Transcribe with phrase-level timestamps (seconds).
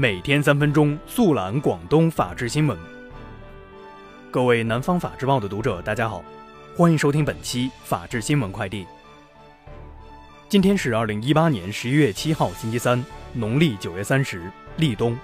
[0.00, 2.74] 每天三分钟速览广东法治新闻。
[4.30, 6.24] 各位南方法制报的读者，大家好，
[6.74, 8.86] 欢迎收听本期法治新闻快递。
[10.48, 15.14] 今天是二零一八年十一月七号，星期三，农历九月三十，立冬。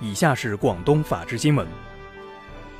[0.00, 1.68] 以下是广东法治新闻。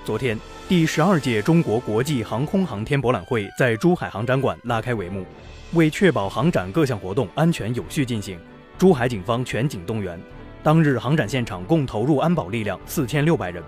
[0.02, 5.26] 昨天，第十二届中国国际航空航天博览会在珠海航展馆拉开帷幕。
[5.74, 8.40] 为确保航展各项活动安全有序进行，
[8.78, 10.18] 珠海警方全警动员，
[10.64, 13.62] 当日航展现场共投入安保力量四千六百人。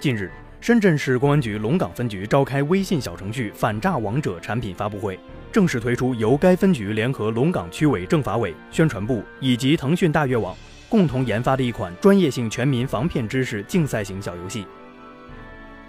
[0.00, 0.28] 近日，
[0.60, 5.16] 深圳市公安局龙岗分局召开微信小程序“反诈王者”产品发布会，
[5.52, 10.52] 正式推出由该分局联合龙岗区委政法委、宣传部以及腾讯大阅网
[10.88, 14.66] 共同研发的一款专业性全民防骗知识竞赛型小游戏。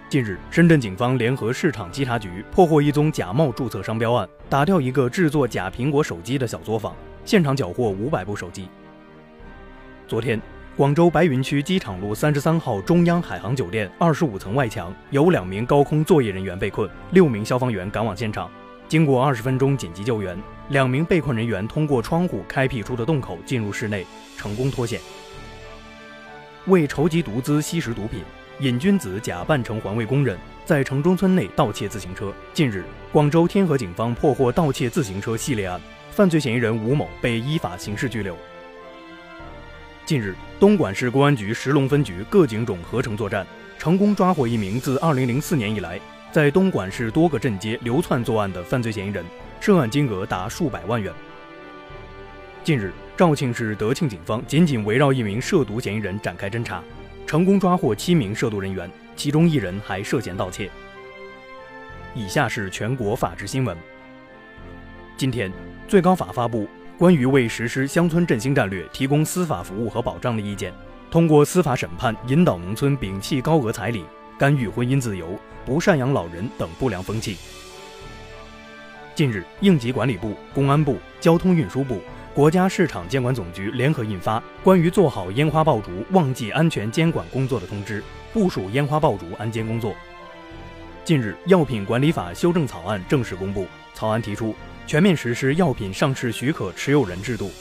[0.08, 6.96] 近日，深圳警方联合市场稽查局破获一宗假冒注册商标案，打掉一个制作假苹果手机的小作坊，
[7.26, 8.68] 现场缴获五百部手机。
[10.14, 10.40] 昨天，
[10.78, 18.48] 广州白云区机场路三十三号中央海航酒店二十五层外墙有两名高空作业人员被困，六名消防员赶往现场，
[18.88, 20.38] 经过二十分钟紧急救援，
[20.70, 24.06] 两名被困人员通过窗户开辟出的洞口进入室内，
[24.38, 25.02] 成功脱险。
[26.68, 28.22] 为筹集毒资吸食毒品。
[28.60, 32.32] 瘾君子假扮成环卫工人，在城中村内盗窃自行车。
[32.54, 38.38] 近日，广州天河警方破获盗窃自行车系列案，犯罪嫌疑人吴某被依法刑事拘留。
[40.06, 43.48] 近日，东莞市公安局石龙分局各警种合成作战，
[43.80, 45.98] 成功抓获一名自2004年以来
[46.30, 49.24] 在东莞市多个镇街流窜作案的犯罪嫌疑人，
[49.62, 51.14] 涉案金额达数百万元。
[52.66, 56.84] 近日，肇庆市德庆警方紧紧围绕一名涉毒嫌疑人展开侦查。
[57.26, 60.70] 成功抓获七名涉毒人员，其中一人还涉嫌盗窃。
[62.14, 63.76] 以下是全国法治新闻。
[65.16, 65.50] 今天，
[65.88, 66.68] 最高法发布
[67.04, 70.74] 关于为实施乡村振兴战略提供司法服务和保障的意见，
[71.12, 74.06] 通过司法审判引导农村摒弃高额彩礼、
[74.40, 77.36] 干预婚姻自由、不赡养老人等不良风气。
[79.16, 82.00] 近日，应急管理部、公安部、交通运输部。
[82.34, 89.94] 国家市场监管总局联合印发《关于做好烟花爆竹旺季安全监管工作的通知》，部署烟花爆竹安监工作。
[91.04, 97.52] 近日，《药品管理法》修正草案正式公布，草案提出全面实施药品上市许可持有人制度，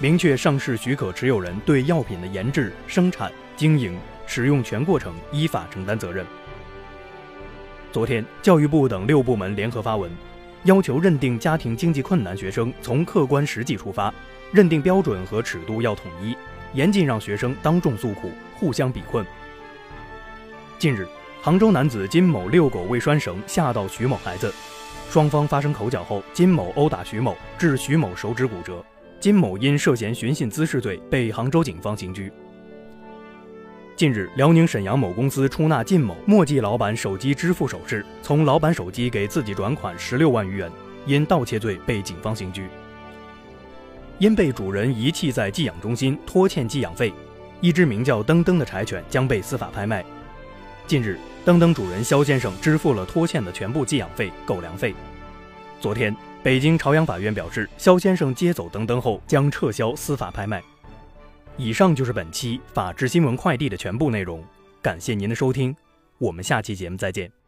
[0.00, 3.96] 明确上市许可持有人对药品的研制、生产、经营、
[4.26, 6.26] 使用全过程依法承担责任。
[7.92, 10.10] 昨天，教育部等六部门联合发文。
[10.64, 14.14] 要求认定家庭经济困难学生从客观实际出发，
[14.52, 16.36] 认定标准和尺度要统一，
[16.72, 19.26] 严禁让学生当众诉苦、互相比困。
[20.78, 21.06] 近日，
[21.42, 24.54] 杭州男子金某遛狗未拴绳吓到徐某孩子，
[25.10, 28.84] 双方发生口角后，金某殴打徐某，致徐某手指骨折，
[29.20, 32.32] 金某因涉嫌寻衅滋事罪被杭州警方刑拘。
[33.94, 40.70] 近日，辽宁沈阳某公司出纳靳某墨迹老板手机支付手势，从老板手机给自己转款十六万余元，
[41.06, 42.66] 因盗窃罪被警方刑拘。
[44.18, 47.12] 因被主人遗弃在寄养中心拖欠寄养费，
[47.60, 50.04] 一只名叫登登的柴犬将被司法拍卖。
[50.86, 54.94] 近日，登登主人肖先生支付了拖欠的全部寄养费、狗粮费。
[55.80, 60.62] 昨天，北京朝阳法院表示，肖先生接走登登后将撤销司法拍卖。
[61.56, 64.42] 以上就是本期法治新闻快递的全部内容，
[64.80, 65.74] 感谢您的收听，
[66.18, 67.41] 我们下期节目再见。